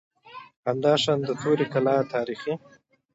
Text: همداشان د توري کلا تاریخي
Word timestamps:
همداشان 0.67 1.19
د 1.27 1.29
توري 1.41 1.65
کلا 1.73 1.95
تاریخي 2.13 2.53